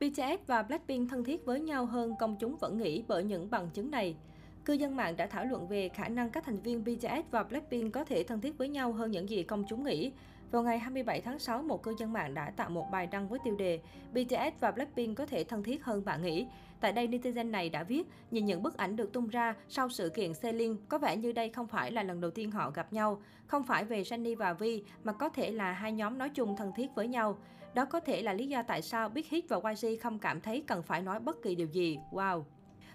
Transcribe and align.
BTS 0.00 0.46
và 0.46 0.62
Blackpink 0.62 1.10
thân 1.10 1.24
thiết 1.24 1.44
với 1.44 1.60
nhau 1.60 1.86
hơn 1.86 2.14
công 2.18 2.36
chúng 2.40 2.56
vẫn 2.56 2.78
nghĩ 2.78 3.04
bởi 3.08 3.24
những 3.24 3.50
bằng 3.50 3.70
chứng 3.74 3.90
này. 3.90 4.16
Cư 4.64 4.72
dân 4.72 4.96
mạng 4.96 5.16
đã 5.16 5.26
thảo 5.26 5.44
luận 5.44 5.68
về 5.68 5.88
khả 5.88 6.08
năng 6.08 6.30
các 6.30 6.44
thành 6.44 6.60
viên 6.60 6.84
BTS 6.84 7.30
và 7.30 7.42
Blackpink 7.42 7.94
có 7.94 8.04
thể 8.04 8.22
thân 8.22 8.40
thiết 8.40 8.58
với 8.58 8.68
nhau 8.68 8.92
hơn 8.92 9.10
những 9.10 9.28
gì 9.28 9.42
công 9.42 9.64
chúng 9.68 9.84
nghĩ. 9.84 10.12
Vào 10.50 10.62
ngày 10.62 10.78
27 10.78 11.20
tháng 11.20 11.38
6, 11.38 11.62
một 11.62 11.82
cư 11.82 11.94
dân 11.98 12.12
mạng 12.12 12.34
đã 12.34 12.50
tạo 12.50 12.70
một 12.70 12.86
bài 12.90 13.06
đăng 13.06 13.28
với 13.28 13.38
tiêu 13.44 13.56
đề 13.56 13.80
BTS 14.12 14.60
và 14.60 14.70
Blackpink 14.70 15.16
có 15.16 15.26
thể 15.26 15.44
thân 15.44 15.62
thiết 15.62 15.84
hơn 15.84 16.04
bạn 16.04 16.22
nghĩ. 16.22 16.46
Tại 16.80 16.92
đây, 16.92 17.08
netizen 17.08 17.50
này 17.50 17.68
đã 17.68 17.82
viết, 17.82 18.02
nhìn 18.30 18.44
những 18.44 18.62
bức 18.62 18.76
ảnh 18.76 18.96
được 18.96 19.12
tung 19.12 19.28
ra 19.28 19.54
sau 19.68 19.88
sự 19.88 20.08
kiện 20.08 20.34
Selin, 20.34 20.76
có 20.88 20.98
vẻ 20.98 21.16
như 21.16 21.32
đây 21.32 21.48
không 21.48 21.66
phải 21.66 21.92
là 21.92 22.02
lần 22.02 22.20
đầu 22.20 22.30
tiên 22.30 22.50
họ 22.50 22.70
gặp 22.70 22.92
nhau. 22.92 23.22
Không 23.46 23.62
phải 23.62 23.84
về 23.84 24.04
Sunny 24.04 24.34
và 24.34 24.52
Vi, 24.52 24.82
mà 25.04 25.12
có 25.12 25.28
thể 25.28 25.50
là 25.50 25.72
hai 25.72 25.92
nhóm 25.92 26.18
nói 26.18 26.28
chung 26.28 26.56
thân 26.56 26.72
thiết 26.76 26.94
với 26.94 27.08
nhau. 27.08 27.38
Đó 27.74 27.84
có 27.84 28.00
thể 28.00 28.22
là 28.22 28.32
lý 28.32 28.46
do 28.46 28.62
tại 28.62 28.82
sao 28.82 29.08
Big 29.08 29.24
Hit 29.28 29.44
và 29.48 29.56
YG 29.70 29.86
không 30.02 30.18
cảm 30.18 30.40
thấy 30.40 30.64
cần 30.66 30.82
phải 30.82 31.02
nói 31.02 31.20
bất 31.20 31.42
kỳ 31.42 31.54
điều 31.54 31.66
gì. 31.66 31.98
Wow! 32.12 32.42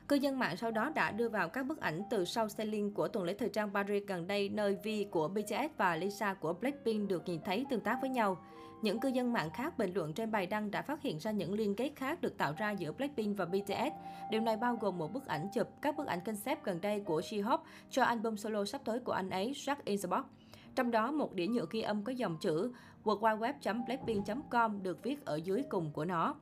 Cư 0.08 0.16
dân 0.16 0.40
mạng 0.40 0.58
sau 0.58 0.72
đó 0.72 0.90
đã 0.96 1.12
đưa 1.12 1.30
vào 1.30 1.50
các 1.50 1.64
bức 1.64 1.80
ảnh 1.80 2.02
từ 2.10 2.26
sau 2.26 2.50
xe 2.50 2.66
liên 2.66 2.94
của 2.94 3.08
tuần 3.08 3.26
lễ 3.26 3.34
thời 3.34 3.50
trang 3.50 3.74
Paris 3.74 4.04
gần 4.08 4.28
đây 4.28 4.50
nơi 4.50 4.78
Vi 4.84 5.08
của 5.12 5.28
BTS 5.28 5.78
và 5.78 5.96
Lisa 5.96 6.34
của 6.34 6.54
Blackpink 6.54 7.10
được 7.10 7.24
nhìn 7.26 7.42
thấy 7.46 7.66
tương 7.70 7.80
tác 7.80 7.98
với 8.02 8.10
nhau. 8.10 8.38
Những 8.82 9.00
cư 9.00 9.10
dân 9.10 9.34
mạng 9.34 9.50
khác 9.54 9.78
bình 9.78 9.94
luận 9.94 10.14
trên 10.14 10.32
bài 10.32 10.46
đăng 10.46 10.72
đã 10.72 10.82
phát 10.82 11.02
hiện 11.02 11.18
ra 11.18 11.32
những 11.32 11.54
liên 11.54 11.76
kết 11.76 11.92
khác 11.96 12.22
được 12.22 12.38
tạo 12.38 12.54
ra 12.58 12.72
giữa 12.72 12.92
Blackpink 12.92 13.38
và 13.38 13.46
BTS. 13.46 13.94
Điều 14.32 14.42
này 14.42 14.58
bao 14.58 14.76
gồm 14.76 14.98
một 14.98 15.14
bức 15.14 15.26
ảnh 15.26 15.48
chụp 15.54 15.68
các 15.82 15.98
bức 15.98 16.08
ảnh 16.08 16.20
concept 16.26 16.64
gần 16.64 16.82
đây 16.82 17.00
của 17.00 17.20
J-Hope 17.20 17.64
cho 17.90 18.04
album 18.04 18.36
solo 18.36 18.66
sắp 18.66 18.82
tới 18.86 19.00
của 19.00 19.12
anh 19.12 19.30
ấy, 19.30 19.52
Jack 19.56 19.76
in 19.86 20.00
the 20.02 20.08
Box. 20.08 20.26
Trong 20.76 20.92
đó, 20.92 21.12
một 21.12 21.34
đĩa 21.34 21.48
nhựa 21.48 21.66
ghi 21.72 21.82
âm 21.82 22.04
có 22.04 22.12
dòng 22.12 22.38
chữ 22.42 22.72
www.blackpink.com 23.04 24.84
được 24.84 25.04
viết 25.04 25.26
ở 25.26 25.36
dưới 25.36 25.64
cùng 25.70 25.92
của 25.94 26.06
nó. 26.06 26.36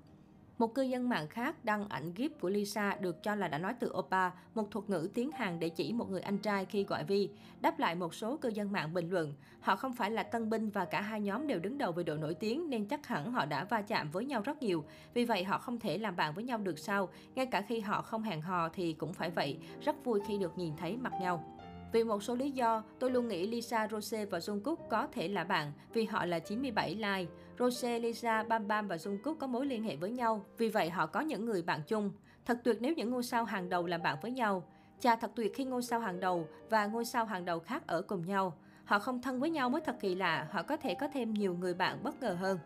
Một 0.62 0.74
cư 0.74 0.82
dân 0.82 1.10
mạng 1.10 1.28
khác 1.28 1.66
đăng 1.66 1.90
ảnh 1.90 2.14
gif 2.16 2.30
của 2.42 2.50
Lisa 2.50 2.96
được 3.00 3.24
cho 3.24 3.36
là 3.36 3.48
đã 3.48 3.58
nói 3.58 3.74
từ 3.80 3.92
Oppa, 3.98 4.30
một 4.56 4.72
thuật 4.72 4.90
ngữ 4.90 5.10
tiếng 5.14 5.32
Hàn 5.32 5.60
để 5.60 5.70
chỉ 5.70 5.94
một 5.94 6.10
người 6.10 6.22
anh 6.22 6.38
trai 6.38 6.66
khi 6.66 6.84
gọi 6.84 7.04
Vi. 7.04 7.30
Đáp 7.62 7.80
lại 7.80 7.96
một 7.96 8.14
số 8.14 8.38
cư 8.38 8.50
dân 8.50 8.72
mạng 8.72 8.94
bình 8.94 9.10
luận, 9.10 9.34
họ 9.60 9.76
không 9.76 9.94
phải 9.94 10.12
là 10.12 10.24
tân 10.24 10.50
binh 10.50 10.70
và 10.70 10.86
cả 10.86 11.02
hai 11.02 11.22
nhóm 11.22 11.48
đều 11.48 11.60
đứng 11.60 11.78
đầu 11.78 11.92
về 11.92 12.04
độ 12.04 12.16
nổi 12.16 12.34
tiếng 12.34 12.70
nên 12.70 12.86
chắc 12.86 13.08
hẳn 13.08 13.32
họ 13.32 13.46
đã 13.46 13.64
va 13.64 13.82
chạm 13.82 14.12
với 14.12 14.26
nhau 14.26 14.42
rất 14.42 14.64
nhiều. 14.64 14.84
Vì 15.14 15.26
vậy 15.26 15.44
họ 15.44 15.58
không 15.58 15.80
thể 15.80 15.98
làm 15.98 16.16
bạn 16.16 16.34
với 16.34 16.44
nhau 16.44 16.58
được 16.58 16.80
sao, 16.80 17.10
ngay 17.36 17.46
cả 17.46 17.62
khi 17.62 17.80
họ 17.80 18.02
không 18.02 18.24
hẹn 18.24 18.42
hò 18.42 18.70
thì 18.70 18.94
cũng 18.94 19.14
phải 19.14 19.30
vậy, 19.30 19.58
rất 19.82 20.06
vui 20.06 20.20
khi 20.28 20.38
được 20.38 20.58
nhìn 20.58 20.74
thấy 20.78 20.98
mặt 20.98 21.14
nhau. 21.22 21.61
Vì 21.92 22.04
một 22.04 22.24
số 22.24 22.36
lý 22.36 22.52
do, 22.52 22.84
tôi 23.00 23.12
luôn 23.12 23.28
nghĩ 23.28 23.48
Lisa, 23.48 23.88
Rose 23.92 24.26
và 24.26 24.40
Jungkook 24.40 24.76
có 24.90 25.08
thể 25.12 25.28
là 25.28 25.44
bạn 25.44 25.72
vì 25.94 26.06
họ 26.06 26.26
là 26.26 26.40
97 26.40 26.96
like. 26.96 27.32
Rose, 27.60 28.00
Lisa, 28.00 28.44
Bam 28.44 28.68
Bam 28.68 28.88
và 28.88 28.96
Jungkook 28.96 29.36
có 29.36 29.48
mối 29.48 29.66
liên 29.66 29.84
hệ 29.84 29.96
với 29.96 30.12
nhau, 30.12 30.46
vì 30.58 30.70
vậy 30.70 30.90
họ 30.90 31.06
có 31.06 31.20
những 31.20 31.46
người 31.46 31.62
bạn 31.62 31.82
chung. 31.88 32.12
Thật 32.46 32.58
tuyệt 32.64 32.78
nếu 32.80 32.94
những 32.94 33.10
ngôi 33.10 33.24
sao 33.24 33.46
hàng 33.46 33.70
đầu 33.70 33.86
làm 33.86 34.04
bạn 34.04 34.18
với 34.22 34.32
nhau. 34.32 34.64
Chà 35.00 35.16
thật 35.16 35.32
tuyệt 35.36 35.52
khi 35.56 35.66
ngôi 35.66 35.82
sao 35.82 36.00
hàng 36.00 36.20
đầu 36.20 36.48
và 36.70 36.86
ngôi 36.86 37.06
sao 37.06 37.26
hàng 37.26 37.46
đầu 37.46 37.60
khác 37.60 37.88
ở 37.88 38.02
cùng 38.02 38.26
nhau. 38.26 38.58
Họ 38.86 39.00
không 39.00 39.22
thân 39.22 39.40
với 39.40 39.50
nhau 39.50 39.70
mới 39.70 39.82
thật 39.82 39.96
kỳ 40.00 40.16
lạ, 40.16 40.48
họ 40.52 40.64
có 40.64 40.78
thể 40.78 40.96
có 40.96 41.08
thêm 41.08 41.34
nhiều 41.34 41.54
người 41.54 41.74
bạn 41.74 42.04
bất 42.04 42.22
ngờ 42.22 42.34
hơn. 42.40 42.60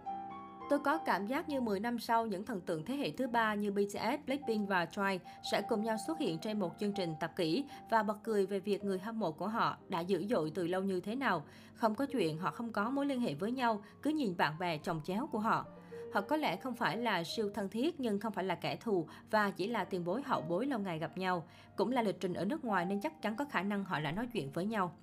Tôi 0.70 0.80
có 0.80 0.98
cảm 0.98 1.28
giác 1.28 1.50
như 1.50 1.62
10 1.62 1.80
năm 1.80 2.00
sau, 2.00 2.26
những 2.26 2.46
thần 2.46 2.62
tượng 2.62 2.86
thế 2.86 2.96
hệ 2.96 3.12
thứ 3.12 3.28
ba 3.28 3.54
như 3.54 3.72
BTS, 3.72 4.26
Blackpink 4.26 4.70
và 4.70 4.86
Twice 4.86 5.20
sẽ 5.52 5.62
cùng 5.62 5.84
nhau 5.84 5.98
xuất 6.08 6.20
hiện 6.20 6.40
trên 6.40 6.60
một 6.60 6.72
chương 6.80 6.94
trình 6.94 7.16
tập 7.20 7.32
kỹ 7.36 7.66
và 7.90 8.04
bật 8.04 8.18
cười 8.24 8.46
về 8.46 8.60
việc 8.60 8.84
người 8.84 9.00
hâm 9.00 9.20
mộ 9.20 9.32
của 9.32 9.48
họ 9.48 9.78
đã 9.90 10.00
dữ 10.00 10.26
dội 10.30 10.52
từ 10.56 10.68
lâu 10.68 10.84
như 10.84 11.00
thế 11.00 11.16
nào. 11.16 11.46
Không 11.74 11.96
có 11.96 12.06
chuyện 12.06 12.38
họ 12.38 12.52
không 12.52 12.72
có 12.72 12.90
mối 12.90 13.06
liên 13.06 13.22
hệ 13.22 13.34
với 13.34 13.52
nhau, 13.52 13.84
cứ 14.02 14.10
nhìn 14.10 14.38
bạn 14.38 14.60
bè 14.60 14.78
chồng 14.78 15.02
chéo 15.04 15.28
của 15.28 15.40
họ. 15.40 15.66
Họ 16.14 16.22
có 16.22 16.38
lẽ 16.38 16.56
không 16.56 16.76
phải 16.76 16.98
là 16.98 17.24
siêu 17.24 17.50
thân 17.54 17.70
thiết 17.70 18.00
nhưng 18.00 18.20
không 18.20 18.34
phải 18.34 18.44
là 18.44 18.56
kẻ 18.56 18.76
thù 18.76 19.08
và 19.32 19.52
chỉ 19.52 19.68
là 19.68 19.84
tiền 19.84 20.06
bối 20.06 20.22
hậu 20.26 20.42
bối 20.42 20.66
lâu 20.66 20.80
ngày 20.80 21.00
gặp 21.00 21.18
nhau. 21.18 21.48
Cũng 21.76 21.92
là 21.92 22.02
lịch 22.02 22.20
trình 22.20 22.34
ở 22.34 22.46
nước 22.46 22.66
ngoài 22.66 22.86
nên 22.86 23.02
chắc 23.02 23.22
chắn 23.22 23.36
có 23.36 23.46
khả 23.46 23.62
năng 23.64 23.84
họ 23.84 24.00
đã 24.00 24.12
nói 24.12 24.28
chuyện 24.34 24.52
với 24.52 24.66
nhau. 24.66 24.96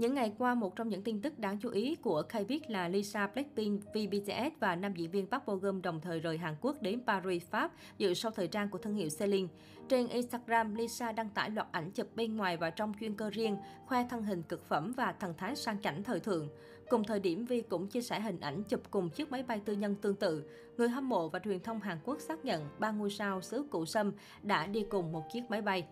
Những 0.00 0.14
ngày 0.14 0.32
qua, 0.38 0.54
một 0.54 0.76
trong 0.76 0.88
những 0.88 1.02
tin 1.02 1.20
tức 1.20 1.38
đáng 1.38 1.58
chú 1.58 1.70
ý 1.70 1.96
của 1.96 2.22
K-pop 2.28 2.60
là 2.68 2.88
Lisa 2.88 3.26
Blackpink, 3.26 3.80
VBTS 3.84 4.60
và 4.60 4.76
nam 4.76 4.94
diễn 4.94 5.10
viên 5.10 5.26
Park 5.26 5.46
Bo 5.46 5.54
Gum 5.54 5.82
đồng 5.82 6.00
thời 6.00 6.20
rời 6.20 6.38
Hàn 6.38 6.54
Quốc 6.60 6.82
đến 6.82 7.00
Paris, 7.06 7.42
Pháp 7.50 7.72
dự 7.98 8.14
sau 8.14 8.32
thời 8.32 8.48
trang 8.48 8.68
của 8.68 8.78
thương 8.78 8.94
hiệu 8.94 9.08
Celine. 9.18 9.48
Trên 9.88 10.08
Instagram, 10.08 10.74
Lisa 10.74 11.12
đăng 11.12 11.28
tải 11.28 11.50
loạt 11.50 11.66
ảnh 11.72 11.90
chụp 11.90 12.06
bên 12.14 12.36
ngoài 12.36 12.56
và 12.56 12.70
trong 12.70 12.92
chuyên 13.00 13.14
cơ 13.14 13.30
riêng, 13.30 13.56
khoe 13.86 14.06
thân 14.10 14.22
hình 14.22 14.42
cực 14.42 14.68
phẩm 14.68 14.92
và 14.96 15.12
thần 15.12 15.34
thái 15.38 15.56
sang 15.56 15.82
chảnh 15.82 16.02
thời 16.02 16.20
thượng. 16.20 16.48
Cùng 16.88 17.04
thời 17.04 17.20
điểm, 17.20 17.44
Vi 17.44 17.60
cũng 17.60 17.86
chia 17.86 18.02
sẻ 18.02 18.20
hình 18.20 18.40
ảnh 18.40 18.62
chụp 18.62 18.80
cùng 18.90 19.10
chiếc 19.10 19.32
máy 19.32 19.42
bay 19.42 19.60
tư 19.64 19.72
nhân 19.72 19.94
tương 19.94 20.16
tự. 20.16 20.44
Người 20.76 20.88
hâm 20.88 21.08
mộ 21.08 21.28
và 21.28 21.38
truyền 21.38 21.60
thông 21.60 21.80
Hàn 21.80 21.98
Quốc 22.04 22.20
xác 22.20 22.44
nhận 22.44 22.68
ba 22.78 22.90
ngôi 22.90 23.10
sao 23.10 23.40
xứ 23.40 23.64
Cụ 23.70 23.86
Sâm 23.86 24.12
đã 24.42 24.66
đi 24.66 24.84
cùng 24.90 25.12
một 25.12 25.22
chiếc 25.32 25.42
máy 25.50 25.62
bay. 25.62 25.86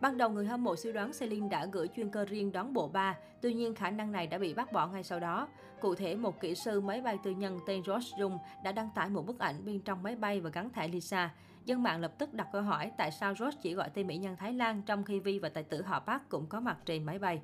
Ban 0.00 0.16
đầu, 0.16 0.30
người 0.30 0.46
hâm 0.46 0.64
mộ 0.64 0.76
suy 0.76 0.92
đoán 0.92 1.10
Celine 1.20 1.48
đã 1.48 1.66
gửi 1.66 1.88
chuyên 1.96 2.10
cơ 2.10 2.24
riêng 2.24 2.52
đón 2.52 2.72
bộ 2.72 2.88
ba, 2.88 3.18
tuy 3.40 3.54
nhiên 3.54 3.74
khả 3.74 3.90
năng 3.90 4.12
này 4.12 4.26
đã 4.26 4.38
bị 4.38 4.54
bác 4.54 4.72
bỏ 4.72 4.86
ngay 4.86 5.02
sau 5.02 5.20
đó. 5.20 5.48
Cụ 5.80 5.94
thể, 5.94 6.14
một 6.14 6.40
kỹ 6.40 6.54
sư 6.54 6.80
máy 6.80 7.00
bay 7.00 7.18
tư 7.22 7.30
nhân 7.30 7.58
tên 7.66 7.82
Ross 7.84 8.14
Jung 8.14 8.38
đã 8.64 8.72
đăng 8.72 8.88
tải 8.94 9.10
một 9.10 9.26
bức 9.26 9.38
ảnh 9.38 9.64
bên 9.64 9.80
trong 9.80 10.02
máy 10.02 10.16
bay 10.16 10.40
và 10.40 10.50
gắn 10.50 10.70
thẻ 10.70 10.88
Lisa. 10.88 11.30
Dân 11.64 11.82
mạng 11.82 12.00
lập 12.00 12.12
tức 12.18 12.34
đặt 12.34 12.48
câu 12.52 12.62
hỏi 12.62 12.92
tại 12.96 13.10
sao 13.10 13.34
Ross 13.34 13.58
chỉ 13.62 13.74
gọi 13.74 13.90
tên 13.94 14.06
mỹ 14.06 14.16
nhân 14.16 14.36
Thái 14.36 14.52
Lan 14.52 14.82
trong 14.82 15.04
khi 15.04 15.20
Vi 15.20 15.38
và 15.38 15.48
tài 15.48 15.62
tử 15.62 15.82
họ 15.82 16.00
Park 16.00 16.28
cũng 16.28 16.46
có 16.46 16.60
mặt 16.60 16.78
trên 16.84 17.04
máy 17.04 17.18
bay. 17.18 17.40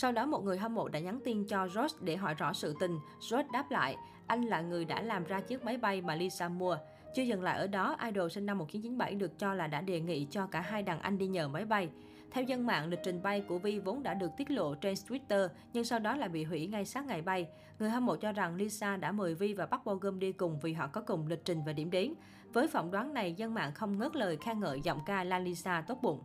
Sau 0.00 0.12
đó, 0.12 0.26
một 0.26 0.44
người 0.44 0.58
hâm 0.58 0.74
mộ 0.74 0.88
đã 0.88 1.00
nhắn 1.00 1.20
tin 1.24 1.44
cho 1.44 1.66
Josh 1.66 1.96
để 2.00 2.16
hỏi 2.16 2.34
rõ 2.34 2.52
sự 2.52 2.74
tình. 2.80 2.98
Josh 3.20 3.50
đáp 3.52 3.70
lại, 3.70 3.96
anh 4.26 4.42
là 4.42 4.60
người 4.60 4.84
đã 4.84 5.02
làm 5.02 5.24
ra 5.24 5.40
chiếc 5.40 5.64
máy 5.64 5.76
bay 5.76 6.00
mà 6.00 6.14
Lisa 6.14 6.48
mua. 6.48 6.76
Chưa 7.14 7.22
dừng 7.22 7.42
lại 7.42 7.58
ở 7.58 7.66
đó, 7.66 7.96
idol 8.04 8.28
sinh 8.28 8.46
năm 8.46 8.58
1997 8.58 9.14
được 9.14 9.38
cho 9.38 9.54
là 9.54 9.66
đã 9.66 9.80
đề 9.80 10.00
nghị 10.00 10.26
cho 10.30 10.46
cả 10.46 10.60
hai 10.60 10.82
đàn 10.82 11.00
anh 11.00 11.18
đi 11.18 11.26
nhờ 11.26 11.48
máy 11.48 11.64
bay. 11.64 11.88
Theo 12.30 12.44
dân 12.44 12.66
mạng, 12.66 12.88
lịch 12.88 13.00
trình 13.04 13.22
bay 13.22 13.40
của 13.40 13.58
Vi 13.58 13.78
vốn 13.78 14.02
đã 14.02 14.14
được 14.14 14.30
tiết 14.36 14.50
lộ 14.50 14.74
trên 14.74 14.94
Twitter, 14.94 15.48
nhưng 15.72 15.84
sau 15.84 15.98
đó 15.98 16.16
lại 16.16 16.28
bị 16.28 16.44
hủy 16.44 16.66
ngay 16.66 16.84
sát 16.84 17.06
ngày 17.06 17.22
bay. 17.22 17.48
Người 17.78 17.90
hâm 17.90 18.06
mộ 18.06 18.16
cho 18.16 18.32
rằng 18.32 18.56
Lisa 18.56 18.96
đã 18.96 19.12
mời 19.12 19.34
Vi 19.34 19.54
và 19.54 19.66
Park 19.66 19.84
Bogum 19.84 20.18
đi 20.18 20.32
cùng 20.32 20.58
vì 20.60 20.72
họ 20.72 20.86
có 20.86 21.00
cùng 21.00 21.26
lịch 21.26 21.44
trình 21.44 21.62
và 21.66 21.72
điểm 21.72 21.90
đến. 21.90 22.14
Với 22.52 22.68
phỏng 22.68 22.90
đoán 22.90 23.14
này, 23.14 23.32
dân 23.32 23.54
mạng 23.54 23.72
không 23.74 23.98
ngớt 23.98 24.16
lời 24.16 24.36
khen 24.36 24.60
ngợi 24.60 24.80
giọng 24.80 25.00
ca 25.06 25.24
La 25.24 25.38
Lisa 25.38 25.80
tốt 25.80 25.98
bụng. 26.02 26.20